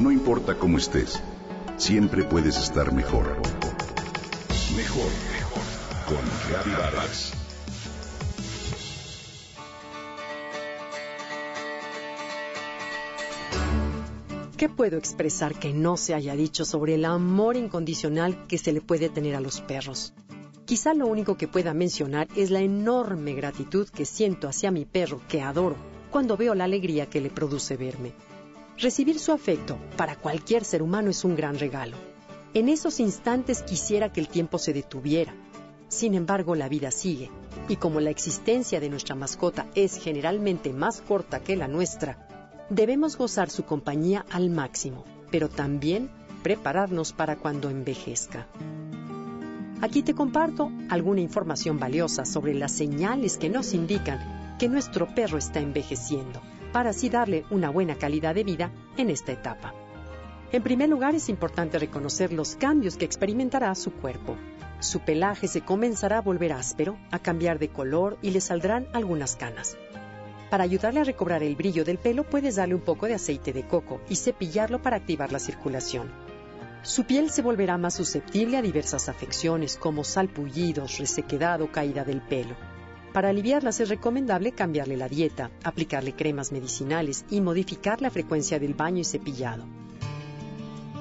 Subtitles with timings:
[0.00, 1.20] No importa cómo estés,
[1.76, 3.36] siempre puedes estar mejor.
[4.76, 5.62] Mejor, mejor.
[6.06, 7.32] Con Vargas.
[14.56, 18.80] ¿Qué puedo expresar que no se haya dicho sobre el amor incondicional que se le
[18.80, 20.14] puede tener a los perros?
[20.64, 25.20] Quizá lo único que pueda mencionar es la enorme gratitud que siento hacia mi perro,
[25.28, 25.74] que adoro,
[26.12, 28.12] cuando veo la alegría que le produce verme.
[28.80, 31.96] Recibir su afecto para cualquier ser humano es un gran regalo.
[32.54, 35.34] En esos instantes quisiera que el tiempo se detuviera.
[35.88, 37.28] Sin embargo, la vida sigue,
[37.68, 42.28] y como la existencia de nuestra mascota es generalmente más corta que la nuestra,
[42.70, 46.08] debemos gozar su compañía al máximo, pero también
[46.44, 48.46] prepararnos para cuando envejezca.
[49.80, 55.36] Aquí te comparto alguna información valiosa sobre las señales que nos indican que nuestro perro
[55.36, 56.40] está envejeciendo
[56.72, 59.74] para así darle una buena calidad de vida en esta etapa.
[60.50, 64.36] En primer lugar, es importante reconocer los cambios que experimentará su cuerpo.
[64.80, 69.36] Su pelaje se comenzará a volver áspero, a cambiar de color y le saldrán algunas
[69.36, 69.76] canas.
[70.50, 73.66] Para ayudarle a recobrar el brillo del pelo, puedes darle un poco de aceite de
[73.66, 76.10] coco y cepillarlo para activar la circulación.
[76.82, 82.22] Su piel se volverá más susceptible a diversas afecciones como salpullidos, resequedad o caída del
[82.22, 82.54] pelo.
[83.18, 88.74] Para aliviarlas es recomendable cambiarle la dieta, aplicarle cremas medicinales y modificar la frecuencia del
[88.74, 89.64] baño y cepillado.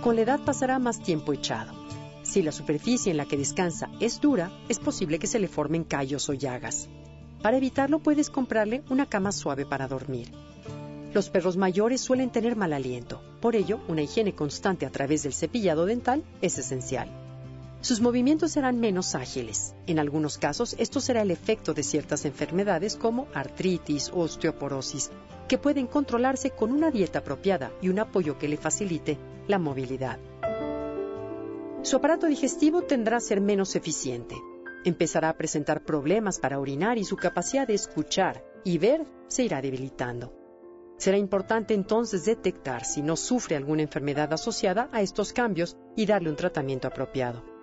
[0.00, 1.74] Con la edad pasará más tiempo echado.
[2.22, 5.82] Si la superficie en la que descansa es dura, es posible que se le formen
[5.82, 6.88] callos o llagas.
[7.42, 10.30] Para evitarlo puedes comprarle una cama suave para dormir.
[11.12, 15.32] Los perros mayores suelen tener mal aliento, por ello una higiene constante a través del
[15.32, 17.23] cepillado dental es esencial.
[17.84, 19.74] Sus movimientos serán menos ágiles.
[19.86, 25.10] En algunos casos, esto será el efecto de ciertas enfermedades como artritis o osteoporosis,
[25.48, 29.18] que pueden controlarse con una dieta apropiada y un apoyo que le facilite
[29.48, 30.18] la movilidad.
[31.82, 34.34] Su aparato digestivo tendrá a ser menos eficiente.
[34.86, 39.60] Empezará a presentar problemas para orinar y su capacidad de escuchar y ver se irá
[39.60, 40.32] debilitando.
[40.96, 46.30] Será importante entonces detectar si no sufre alguna enfermedad asociada a estos cambios y darle
[46.30, 47.53] un tratamiento apropiado.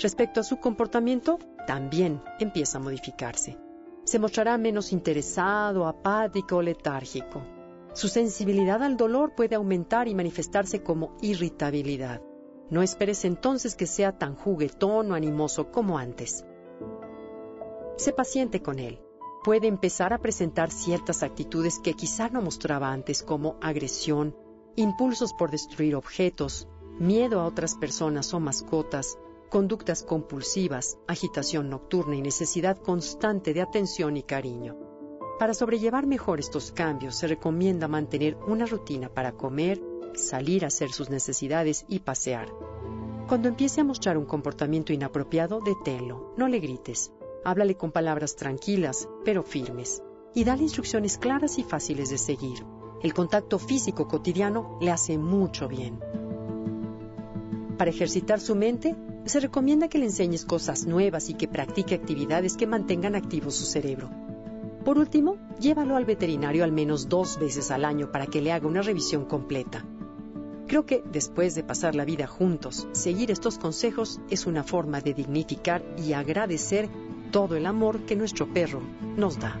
[0.00, 3.58] Respecto a su comportamiento, también empieza a modificarse.
[4.04, 7.42] Se mostrará menos interesado, apático o letárgico.
[7.92, 12.22] Su sensibilidad al dolor puede aumentar y manifestarse como irritabilidad.
[12.70, 16.46] No esperes entonces que sea tan juguetón o animoso como antes.
[17.96, 19.00] Sé paciente con él.
[19.44, 24.34] Puede empezar a presentar ciertas actitudes que quizá no mostraba antes como agresión,
[24.76, 26.68] impulsos por destruir objetos,
[26.98, 29.18] miedo a otras personas o mascotas,
[29.50, 34.76] conductas compulsivas, agitación nocturna y necesidad constante de atención y cariño.
[35.38, 39.82] Para sobrellevar mejor estos cambios se recomienda mantener una rutina para comer,
[40.14, 42.48] salir a hacer sus necesidades y pasear.
[43.26, 47.12] Cuando empiece a mostrar un comportamiento inapropiado, deténlo, no le grites.
[47.44, 50.02] Háblale con palabras tranquilas, pero firmes,
[50.34, 52.64] y dale instrucciones claras y fáciles de seguir.
[53.02, 55.98] El contacto físico cotidiano le hace mucho bien.
[57.78, 58.94] Para ejercitar su mente,
[59.24, 63.64] se recomienda que le enseñes cosas nuevas y que practique actividades que mantengan activo su
[63.64, 64.10] cerebro.
[64.84, 68.66] Por último, llévalo al veterinario al menos dos veces al año para que le haga
[68.66, 69.84] una revisión completa.
[70.66, 75.14] Creo que después de pasar la vida juntos, seguir estos consejos es una forma de
[75.14, 76.88] dignificar y agradecer
[77.30, 78.80] todo el amor que nuestro perro
[79.16, 79.60] nos da.